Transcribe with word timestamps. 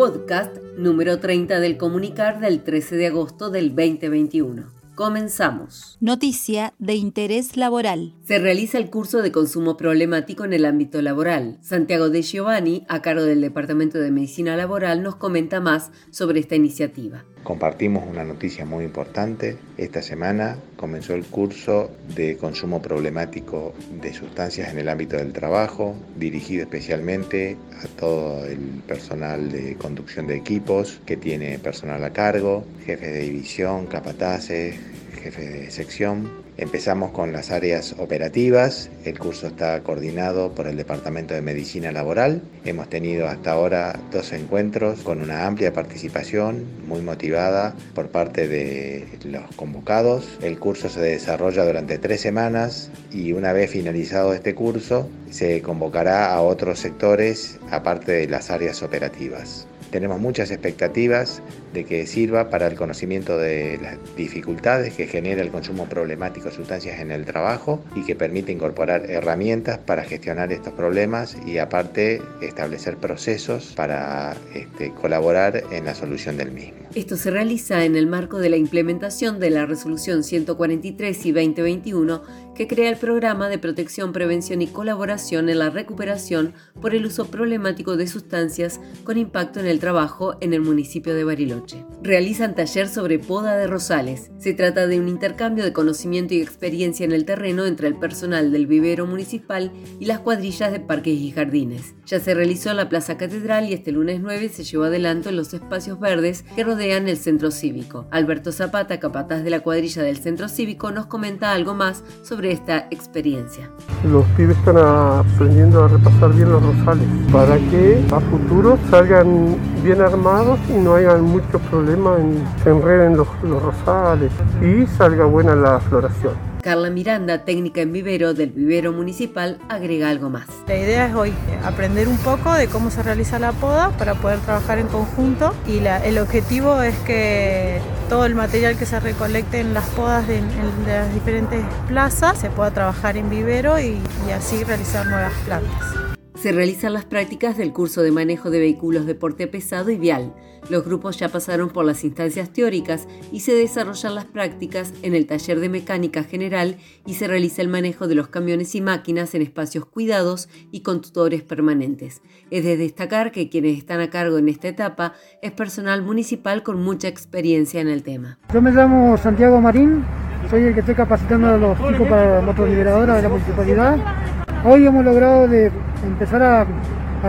podcast 0.00 0.56
número 0.78 1.20
30 1.20 1.60
del 1.60 1.76
comunicar 1.76 2.40
del 2.40 2.64
13 2.64 2.96
de 2.96 3.08
agosto 3.08 3.50
del 3.50 3.76
2021. 3.76 4.64
Comenzamos. 4.94 5.98
Noticia 6.00 6.72
de 6.78 6.94
interés 6.94 7.58
laboral. 7.58 8.14
Se 8.24 8.38
realiza 8.38 8.78
el 8.78 8.88
curso 8.88 9.20
de 9.20 9.30
consumo 9.30 9.76
problemático 9.76 10.46
en 10.46 10.54
el 10.54 10.64
ámbito 10.64 11.02
laboral. 11.02 11.58
Santiago 11.60 12.08
de 12.08 12.22
Giovanni, 12.22 12.86
a 12.88 13.02
cargo 13.02 13.24
del 13.24 13.42
Departamento 13.42 13.98
de 13.98 14.10
Medicina 14.10 14.56
Laboral, 14.56 15.02
nos 15.02 15.16
comenta 15.16 15.60
más 15.60 15.90
sobre 16.10 16.40
esta 16.40 16.54
iniciativa. 16.56 17.26
Compartimos 17.44 18.04
una 18.06 18.22
noticia 18.22 18.66
muy 18.66 18.84
importante. 18.84 19.56
Esta 19.78 20.02
semana 20.02 20.58
comenzó 20.76 21.14
el 21.14 21.24
curso 21.24 21.90
de 22.14 22.36
consumo 22.36 22.82
problemático 22.82 23.74
de 24.02 24.12
sustancias 24.12 24.70
en 24.70 24.78
el 24.78 24.88
ámbito 24.88 25.16
del 25.16 25.32
trabajo, 25.32 25.96
dirigido 26.16 26.64
especialmente 26.64 27.56
a 27.82 27.86
todo 27.98 28.44
el 28.44 28.82
personal 28.86 29.50
de 29.50 29.74
conducción 29.76 30.26
de 30.26 30.36
equipos 30.36 31.00
que 31.06 31.16
tiene 31.16 31.58
personal 31.58 32.04
a 32.04 32.12
cargo, 32.12 32.64
jefes 32.84 33.12
de 33.12 33.20
división, 33.20 33.86
capataces, 33.86 34.76
jefe 35.22 35.48
de 35.48 35.70
sección. 35.70 36.49
Empezamos 36.60 37.12
con 37.12 37.32
las 37.32 37.50
áreas 37.50 37.94
operativas. 37.98 38.90
El 39.06 39.18
curso 39.18 39.46
está 39.46 39.82
coordinado 39.82 40.54
por 40.54 40.66
el 40.66 40.76
Departamento 40.76 41.32
de 41.32 41.40
Medicina 41.40 41.90
Laboral. 41.90 42.42
Hemos 42.66 42.90
tenido 42.90 43.28
hasta 43.28 43.52
ahora 43.52 43.98
dos 44.12 44.30
encuentros 44.34 45.00
con 45.00 45.22
una 45.22 45.46
amplia 45.46 45.72
participación, 45.72 46.66
muy 46.86 47.00
motivada 47.00 47.74
por 47.94 48.08
parte 48.08 48.46
de 48.46 49.08
los 49.24 49.56
convocados. 49.56 50.36
El 50.42 50.58
curso 50.58 50.90
se 50.90 51.00
desarrolla 51.00 51.64
durante 51.64 51.96
tres 51.96 52.20
semanas 52.20 52.90
y 53.10 53.32
una 53.32 53.54
vez 53.54 53.70
finalizado 53.70 54.34
este 54.34 54.54
curso 54.54 55.08
se 55.30 55.62
convocará 55.62 56.30
a 56.30 56.42
otros 56.42 56.78
sectores 56.78 57.58
aparte 57.70 58.12
de 58.12 58.28
las 58.28 58.50
áreas 58.50 58.82
operativas. 58.82 59.66
Tenemos 59.90 60.20
muchas 60.20 60.50
expectativas 60.50 61.42
de 61.72 61.84
que 61.84 62.06
sirva 62.06 62.50
para 62.50 62.66
el 62.66 62.74
conocimiento 62.74 63.38
de 63.38 63.78
las 63.82 63.98
dificultades 64.16 64.94
que 64.94 65.06
genera 65.06 65.42
el 65.42 65.50
consumo 65.50 65.86
problemático 65.86 66.48
de 66.48 66.54
sustancias 66.54 67.00
en 67.00 67.10
el 67.10 67.24
trabajo 67.24 67.82
y 67.94 68.04
que 68.04 68.14
permite 68.14 68.52
incorporar 68.52 69.08
herramientas 69.08 69.78
para 69.78 70.04
gestionar 70.04 70.52
estos 70.52 70.72
problemas 70.72 71.36
y 71.46 71.58
aparte 71.58 72.22
establecer 72.40 72.96
procesos 72.96 73.72
para 73.76 74.36
este, 74.54 74.92
colaborar 74.92 75.62
en 75.70 75.84
la 75.84 75.94
solución 75.94 76.36
del 76.36 76.50
mismo. 76.52 76.80
Esto 76.94 77.16
se 77.16 77.30
realiza 77.30 77.84
en 77.84 77.94
el 77.94 78.08
marco 78.08 78.38
de 78.38 78.50
la 78.50 78.56
implementación 78.56 79.38
de 79.38 79.50
la 79.50 79.64
resolución 79.64 80.24
143 80.24 81.26
y 81.26 81.32
2021 81.32 82.22
que 82.56 82.66
crea 82.66 82.90
el 82.90 82.96
programa 82.96 83.48
de 83.48 83.58
protección, 83.58 84.12
prevención 84.12 84.60
y 84.60 84.66
colaboración 84.66 85.48
en 85.48 85.60
la 85.60 85.70
recuperación 85.70 86.52
por 86.80 86.94
el 86.94 87.06
uso 87.06 87.30
problemático 87.30 87.96
de 87.96 88.08
sustancias 88.08 88.80
con 89.04 89.18
impacto 89.18 89.60
en 89.60 89.66
el 89.66 89.78
trabajo 89.78 90.36
en 90.40 90.52
el 90.52 90.60
municipio 90.60 91.14
de 91.14 91.24
Bariloche. 91.24 91.59
noche. 91.60 91.84
Realizan 92.02 92.54
taller 92.54 92.88
sobre 92.88 93.18
poda 93.18 93.58
de 93.58 93.66
rosales. 93.66 94.30
Se 94.38 94.54
trata 94.54 94.86
de 94.86 94.98
un 94.98 95.06
intercambio 95.06 95.64
de 95.64 95.74
conocimiento 95.74 96.32
y 96.32 96.40
experiencia 96.40 97.04
en 97.04 97.12
el 97.12 97.26
terreno 97.26 97.66
entre 97.66 97.88
el 97.88 97.94
personal 97.94 98.52
del 98.52 98.66
vivero 98.66 99.06
municipal 99.06 99.70
y 99.98 100.06
las 100.06 100.20
cuadrillas 100.20 100.72
de 100.72 100.80
parques 100.80 101.12
y 101.12 101.30
jardines. 101.30 101.94
Ya 102.06 102.18
se 102.18 102.32
realizó 102.32 102.70
en 102.70 102.78
la 102.78 102.88
Plaza 102.88 103.18
Catedral 103.18 103.68
y 103.68 103.74
este 103.74 103.92
lunes 103.92 104.20
9 104.22 104.48
se 104.48 104.64
llevó 104.64 104.84
adelante 104.84 105.28
en 105.28 105.36
los 105.36 105.52
espacios 105.52 106.00
verdes 106.00 106.42
que 106.56 106.64
rodean 106.64 107.06
el 107.06 107.18
centro 107.18 107.50
cívico. 107.50 108.06
Alberto 108.10 108.50
Zapata, 108.50 108.98
capataz 108.98 109.44
de 109.44 109.50
la 109.50 109.60
cuadrilla 109.60 110.02
del 110.02 110.16
centro 110.16 110.48
cívico, 110.48 110.90
nos 110.92 111.04
comenta 111.04 111.52
algo 111.52 111.74
más 111.74 112.02
sobre 112.22 112.52
esta 112.52 112.88
experiencia. 112.90 113.70
Los 114.10 114.24
pibes 114.38 114.56
están 114.56 114.78
aprendiendo 114.78 115.84
a 115.84 115.88
repasar 115.88 116.32
bien 116.32 116.50
los 116.50 116.62
rosales 116.62 117.06
para 117.30 117.58
que 117.58 118.02
a 118.10 118.20
futuro 118.20 118.78
salgan 118.90 119.54
bien 119.84 120.00
armados 120.00 120.58
y 120.70 120.78
no 120.78 120.94
hayan 120.94 121.22
muchos 121.22 121.60
problemas 121.62 121.89
en 121.94 122.44
se 122.62 122.70
enreden 122.70 123.16
los, 123.16 123.28
los 123.42 123.62
rosales 123.62 124.32
y 124.62 124.86
salga 124.96 125.24
buena 125.24 125.54
la 125.54 125.80
floración. 125.80 126.50
Carla 126.62 126.90
Miranda, 126.90 127.38
técnica 127.38 127.80
en 127.80 127.92
vivero 127.92 128.34
del 128.34 128.50
vivero 128.50 128.92
municipal, 128.92 129.58
agrega 129.68 130.10
algo 130.10 130.28
más. 130.28 130.46
La 130.66 130.76
idea 130.76 131.06
es 131.06 131.14
hoy 131.14 131.32
aprender 131.64 132.06
un 132.06 132.18
poco 132.18 132.52
de 132.52 132.68
cómo 132.68 132.90
se 132.90 133.02
realiza 133.02 133.38
la 133.38 133.52
poda 133.52 133.90
para 133.96 134.14
poder 134.14 134.40
trabajar 134.40 134.78
en 134.78 134.88
conjunto 134.88 135.54
y 135.66 135.80
la, 135.80 136.04
el 136.04 136.18
objetivo 136.18 136.82
es 136.82 136.94
que 137.00 137.80
todo 138.08 138.26
el 138.26 138.34
material 138.34 138.76
que 138.76 138.84
se 138.84 139.00
recolecte 139.00 139.60
en 139.60 139.72
las 139.72 139.88
podas 139.90 140.28
de, 140.28 140.38
en, 140.38 140.48
de 140.84 140.92
las 140.92 141.14
diferentes 141.14 141.64
plazas 141.88 142.38
se 142.38 142.50
pueda 142.50 142.70
trabajar 142.72 143.16
en 143.16 143.30
vivero 143.30 143.78
y, 143.80 143.98
y 144.28 144.30
así 144.30 144.62
realizar 144.64 145.06
nuevas 145.06 145.32
plantas. 145.46 146.09
Se 146.40 146.52
realizan 146.52 146.94
las 146.94 147.04
prácticas 147.04 147.58
del 147.58 147.70
curso 147.70 148.00
de 148.00 148.12
manejo 148.12 148.48
de 148.48 148.60
vehículos 148.60 149.04
de 149.04 149.14
porte 149.14 149.46
pesado 149.46 149.90
y 149.90 149.98
vial. 149.98 150.32
Los 150.70 150.86
grupos 150.86 151.18
ya 151.18 151.28
pasaron 151.28 151.68
por 151.68 151.84
las 151.84 152.02
instancias 152.02 152.50
teóricas 152.50 153.06
y 153.30 153.40
se 153.40 153.52
desarrollan 153.52 154.14
las 154.14 154.24
prácticas 154.24 154.94
en 155.02 155.14
el 155.14 155.26
taller 155.26 155.60
de 155.60 155.68
mecánica 155.68 156.24
general 156.24 156.78
y 157.04 157.14
se 157.14 157.28
realiza 157.28 157.60
el 157.60 157.68
manejo 157.68 158.08
de 158.08 158.14
los 158.14 158.28
camiones 158.28 158.74
y 158.74 158.80
máquinas 158.80 159.34
en 159.34 159.42
espacios 159.42 159.84
cuidados 159.84 160.48
y 160.72 160.80
con 160.80 161.02
tutores 161.02 161.42
permanentes. 161.42 162.22
Es 162.50 162.64
de 162.64 162.78
destacar 162.78 163.32
que 163.32 163.50
quienes 163.50 163.76
están 163.76 164.00
a 164.00 164.08
cargo 164.08 164.38
en 164.38 164.48
esta 164.48 164.68
etapa 164.68 165.12
es 165.42 165.52
personal 165.52 166.00
municipal 166.00 166.62
con 166.62 166.82
mucha 166.82 167.08
experiencia 167.08 167.82
en 167.82 167.88
el 167.88 168.02
tema. 168.02 168.38
Yo 168.50 168.62
me 168.62 168.70
llamo 168.70 169.18
Santiago 169.18 169.60
Marín, 169.60 170.06
soy 170.48 170.62
el 170.62 170.72
que 170.72 170.80
estoy 170.80 170.94
capacitando 170.94 171.48
a 171.48 171.58
los 171.58 171.76
chicos 171.76 172.08
para 172.08 172.40
motoliberadora 172.40 173.16
de 173.16 173.22
la 173.22 173.28
municipalidad. 173.28 174.19
Hoy 174.62 174.86
hemos 174.86 175.02
logrado 175.02 175.48
de 175.48 175.72
empezar 176.04 176.42
a, 176.42 176.66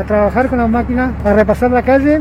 trabajar 0.05 0.49
con 0.49 0.57
las 0.57 0.69
máquinas, 0.69 1.13
a 1.23 1.33
repasar 1.33 1.71
la 1.71 1.81
calle 1.81 2.19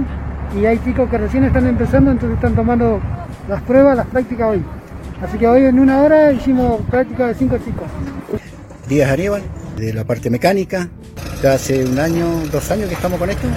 y 0.60 0.66
hay 0.66 0.78
chicos 0.78 1.10
que 1.10 1.18
recién 1.18 1.42
están 1.42 1.66
empezando, 1.66 2.12
entonces 2.12 2.36
están 2.36 2.54
tomando 2.54 3.00
las 3.48 3.60
pruebas, 3.62 3.96
las 3.96 4.06
prácticas 4.06 4.50
hoy. 4.50 4.62
Así 5.20 5.36
que 5.36 5.48
hoy 5.48 5.64
en 5.64 5.80
una 5.80 6.00
hora 6.02 6.30
hicimos 6.30 6.80
prácticas 6.82 7.28
de 7.28 7.34
cinco 7.34 7.58
chicos. 7.58 7.88
Díaz 8.88 9.10
Aníbal, 9.10 9.42
de 9.76 9.92
la 9.92 10.04
parte 10.04 10.30
mecánica, 10.30 10.88
ya 11.42 11.54
hace 11.54 11.84
un 11.84 11.98
año, 11.98 12.26
dos 12.52 12.70
años 12.70 12.88
que 12.88 12.94
estamos 12.94 13.18
con 13.18 13.30
esto. 13.30 13.48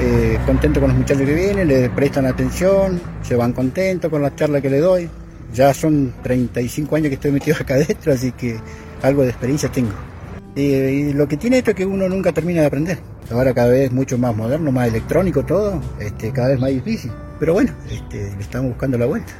Eh, 0.00 0.38
contento 0.46 0.80
con 0.80 0.88
los 0.88 0.98
muchachos 0.98 1.24
que 1.24 1.34
vienen, 1.34 1.68
le 1.68 1.90
prestan 1.90 2.24
atención, 2.24 2.98
se 3.22 3.36
van 3.36 3.52
contentos 3.52 4.10
con 4.10 4.22
la 4.22 4.34
charla 4.34 4.62
que 4.62 4.70
le 4.70 4.78
doy. 4.78 5.10
Ya 5.52 5.74
son 5.74 6.14
35 6.22 6.96
años 6.96 7.08
que 7.08 7.14
estoy 7.14 7.30
metido 7.30 7.58
acá 7.60 7.74
adentro, 7.74 8.10
así 8.12 8.32
que 8.32 8.56
algo 9.02 9.22
de 9.22 9.28
experiencia 9.28 9.68
tengo. 9.70 10.13
Y, 10.56 11.12
lo 11.12 11.26
que 11.26 11.36
tiene 11.36 11.58
esto 11.58 11.70
es 11.72 11.76
que 11.76 11.86
uno 11.86 12.08
nunca 12.08 12.32
termina 12.32 12.60
de 12.60 12.66
aprender. 12.66 12.98
Ahora 13.30 13.54
cada 13.54 13.68
vez 13.68 13.90
mucho 13.90 14.18
más 14.18 14.36
moderno, 14.36 14.70
más 14.70 14.88
electrónico 14.88 15.44
todo, 15.44 15.80
este, 15.98 16.30
cada 16.32 16.48
vez 16.48 16.60
más 16.60 16.70
difícil. 16.70 17.10
Pero 17.40 17.54
bueno, 17.54 17.72
este, 17.90 18.28
estamos 18.38 18.70
buscando 18.70 18.98
la 18.98 19.06
vuelta. 19.06 19.32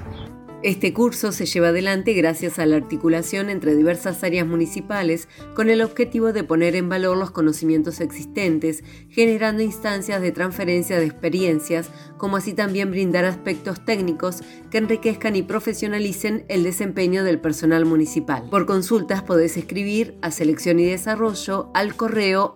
Este 0.64 0.94
curso 0.94 1.30
se 1.30 1.44
lleva 1.44 1.69
adelante 1.69 2.14
gracias 2.14 2.58
a 2.58 2.64
la 2.64 2.76
articulación 2.76 3.50
entre 3.50 3.76
diversas 3.76 4.25
áreas 4.25 4.47
municipales 4.47 5.28
con 5.54 5.69
el 5.69 5.82
objetivo 5.82 6.32
de 6.32 6.42
poner 6.42 6.75
en 6.75 6.88
valor 6.88 7.19
los 7.19 7.30
conocimientos 7.32 8.00
existentes, 8.00 8.82
generando 9.10 9.62
instancias 9.62 10.22
de 10.22 10.32
transferencia 10.32 10.98
de 10.98 11.04
experiencias, 11.04 11.91
como 12.16 12.38
así 12.38 12.54
también 12.54 12.91
brindar 12.91 13.26
aspectos 13.26 13.84
técnicos 13.84 14.41
que 14.70 14.78
enriquezcan 14.78 15.36
y 15.36 15.42
profesionalicen 15.42 16.47
el 16.48 16.62
desempeño 16.62 17.24
del 17.24 17.42
personal 17.42 17.84
municipal. 17.84 18.48
Por 18.48 18.64
consultas 18.64 19.22
podés 19.22 19.58
escribir 19.58 20.16
a 20.22 20.30
Selección 20.30 20.80
y 20.80 20.86
Desarrollo 20.86 21.69
al 21.74 21.94
correo 21.94 22.54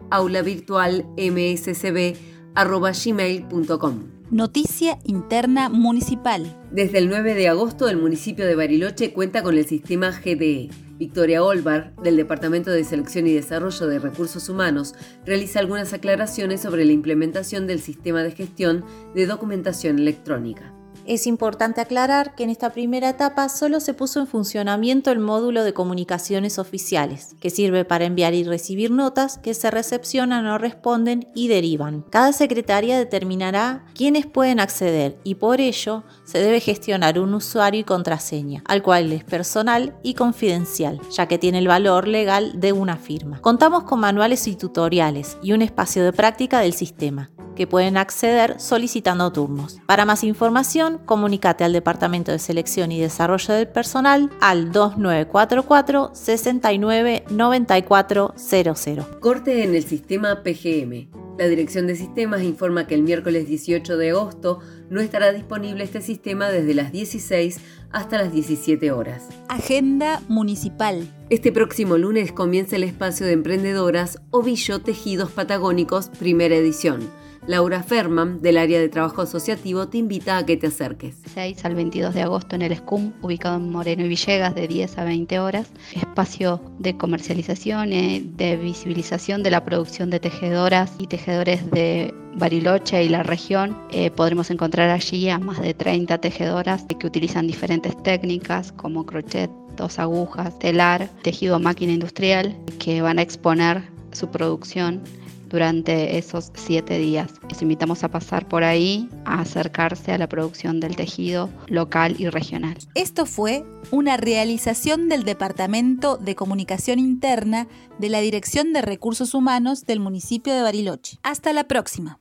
aulavirtualmscb.gmail.com. 2.55 4.19
Noticia 4.31 4.99
interna 5.05 5.71
municipal. 5.71 6.55
Desde 6.71 6.99
el 6.99 7.09
9 7.09 7.35
de 7.35 7.49
agosto, 7.49 7.89
el 7.89 7.97
municipio 7.97 8.47
de 8.47 8.55
Bariloche 8.55 9.13
cuenta 9.15 9.43
con 9.43 9.57
el 9.57 9.65
sistema 9.65 10.11
GDE. 10.11 10.69
Victoria 10.99 11.43
Olvar, 11.43 11.95
del 12.03 12.17
Departamento 12.17 12.71
de 12.71 12.85
Selección 12.85 13.27
y 13.27 13.33
Desarrollo 13.33 13.87
de 13.87 13.99
Recursos 14.01 14.49
Humanos, 14.49 14.95
realiza 15.25 15.61
algunas 15.61 15.93
aclaraciones 15.93 16.61
sobre 16.61 16.85
la 16.85 16.93
implementación 16.93 17.67
del 17.67 17.81
sistema 17.81 18.23
de 18.23 18.33
gestión 18.33 18.85
de 19.15 19.27
documentación 19.27 19.99
electrónica. 19.99 20.75
Es 21.09 21.27
importante 21.27 21.81
aclarar 21.81 22.35
que 22.35 22.45
en 22.45 22.51
esta 22.51 22.69
primera 22.69 23.09
etapa 23.09 23.49
solo 23.49 23.81
se 23.81 23.95
puso 23.95 24.21
en 24.21 24.27
funcionamiento 24.27 25.11
el 25.11 25.21
módulo 25.21 25.65
de 25.65 25.73
comunicaciones 25.73 26.59
oficiales, 26.59 27.35
que 27.41 27.49
sirve 27.49 27.87
para 27.87 28.05
enviar 28.05 28.35
y 28.35 28.45
recibir 28.45 28.91
notas 28.91 29.39
que 29.39 29.55
se 29.55 29.71
recepcionan 29.71 30.45
o 30.45 30.59
responden 30.59 31.27
y 31.35 31.49
derivan. 31.49 32.05
Cada 32.11 32.35
secretaría 32.35 32.99
determinará 32.99 33.87
quiénes 33.95 34.27
pueden 34.27 34.61
acceder 34.61 35.17
y 35.25 35.37
por 35.37 35.63
ello 35.63 36.05
se 36.25 36.41
debe 36.41 36.61
gestionar 36.61 37.19
un 37.19 37.33
usuario 37.33 37.81
y 37.81 37.85
contraseña, 37.85 38.63
al 38.67 38.83
cual 38.83 39.11
es 39.11 39.25
personal 39.25 39.97
y 40.03 40.13
confidencial, 40.13 41.01
ya 41.11 41.27
que 41.27 41.39
tiene 41.39 41.61
el 41.61 41.69
valor 41.69 42.07
legal 42.07 42.61
de 42.61 42.75
una 42.75 42.99
firma. 42.99 43.41
Contamos 43.41 43.85
con 43.85 44.01
manuales 44.01 44.47
y 44.47 44.57
tutoriales 44.57 45.39
y 45.43 45.53
un 45.53 45.63
espacio 45.63 46.05
de 46.05 46.13
práctica 46.13 46.61
del 46.61 46.75
sistema 46.75 47.31
que 47.59 47.67
pueden 47.67 47.97
acceder 47.97 48.61
solicitando 48.61 49.33
turnos. 49.33 49.81
Para 49.85 50.05
más 50.05 50.23
información, 50.23 51.01
comunícate 51.05 51.65
al 51.65 51.73
Departamento 51.73 52.31
de 52.31 52.39
Selección 52.39 52.93
y 52.93 53.01
Desarrollo 53.01 53.53
del 53.53 53.67
Personal 53.67 54.31
al 54.41 54.71
2944 54.71 56.13
69 56.15 57.25
9400. 57.29 59.07
Corte 59.19 59.65
en 59.65 59.75
el 59.75 59.85
sistema 59.85 60.45
PGM. 60.45 61.09
La 61.37 61.49
Dirección 61.49 61.89
de 61.89 61.97
Sistemas 61.97 62.43
informa 62.43 62.87
que 62.87 62.95
el 62.95 63.03
miércoles 63.03 63.49
18 63.49 63.97
de 63.97 64.11
agosto 64.11 64.61
no 64.89 65.01
estará 65.01 65.33
disponible 65.33 65.83
este 65.83 66.01
sistema 66.01 66.49
desde 66.51 66.75
las 66.75 66.93
16 66.93 67.61
hasta 67.91 68.19
las 68.19 68.33
17 68.33 68.93
horas. 68.93 69.29
Agenda 69.49 70.23
Municipal. 70.29 71.13
Este 71.29 71.51
próximo 71.51 71.99
lunes 71.99 72.31
comienza 72.33 72.77
el 72.77 72.85
espacio 72.85 73.27
de 73.27 73.33
emprendedoras 73.33 74.21
Ovillo 74.31 74.81
Tejidos 74.81 75.33
Patagónicos, 75.33 76.09
primera 76.09 76.55
edición. 76.55 77.09
Laura 77.49 77.83
Ferman, 77.83 78.43
del 78.43 78.59
área 78.59 78.79
de 78.79 78.91
trabajo 78.91 79.23
asociativo, 79.23 79.89
te 79.89 79.97
invita 79.97 80.37
a 80.37 80.45
que 80.45 80.59
te 80.59 80.67
acerques. 80.67 81.17
6 81.33 81.65
al 81.65 81.77
22 81.77 82.13
de 82.13 82.21
agosto 82.21 82.57
en 82.57 82.61
el 82.61 82.77
SCUM, 82.77 83.15
ubicado 83.23 83.57
en 83.57 83.71
Moreno 83.71 84.05
y 84.05 84.09
Villegas, 84.09 84.55
de 84.55 84.69
10 84.69 84.99
a 84.99 85.05
20 85.05 85.39
horas. 85.39 85.71
Espacio 85.95 86.61
de 86.79 86.99
comercialización, 86.99 87.95
y 87.95 88.21
de 88.37 88.59
visibilización 88.59 89.43
de 89.43 89.51
la 89.51 89.65
producción 89.65 90.11
de 90.11 90.21
tejedoras 90.21 90.93
y 90.99 91.07
tejedores 91.07 91.71
de 91.71 92.13
Bariloche 92.35 93.03
y 93.03 93.09
la 93.09 93.23
región. 93.23 93.79
Eh, 93.93 94.11
podremos 94.11 94.51
encontrar 94.51 94.91
allí 94.91 95.31
a 95.31 95.39
más 95.39 95.59
de 95.63 95.73
30 95.73 96.19
tejedoras 96.19 96.85
que 97.01 97.07
utilizan 97.07 97.47
diferentes 97.47 97.97
técnicas 98.03 98.73
como 98.73 99.07
crochet, 99.07 99.51
dos 99.75 99.99
agujas, 99.99 100.59
telar, 100.59 101.09
tejido 101.23 101.57
a 101.57 101.59
máquina 101.59 101.95
industrial, 101.95 102.55
que 102.79 103.01
van 103.01 103.19
a 103.19 103.23
exponer 103.23 103.85
su 104.13 104.29
producción 104.31 105.03
durante 105.49 106.19
esos 106.19 106.53
siete 106.55 106.99
días. 106.99 107.33
Les 107.49 107.63
invitamos 107.63 108.05
a 108.05 108.09
pasar 108.11 108.49
por 108.49 108.65
ahí, 108.65 109.09
a 109.25 109.41
acercarse 109.41 110.13
a 110.13 110.19
la 110.19 110.29
producción 110.29 110.81
del 110.81 110.97
tejido 110.97 111.51
local 111.67 112.17
y 112.19 112.29
regional. 112.29 112.77
Esto 112.95 113.27
fue 113.27 113.65
una 113.91 114.17
realización 114.17 115.09
del 115.09 115.25
Departamento 115.25 116.17
de 116.17 116.35
Comunicación 116.35 116.99
Interna 116.99 117.69
de 117.99 118.09
la 118.09 118.21
Dirección 118.21 118.73
de 118.73 118.83
Recursos 118.83 119.35
Humanos 119.35 119.85
del 119.85 120.01
municipio 120.01 120.55
de 120.55 120.63
Bariloche. 120.63 121.19
Hasta 121.23 121.53
la 121.53 121.65
próxima. 121.65 122.17